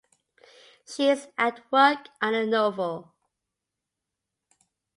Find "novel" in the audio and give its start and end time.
2.47-3.13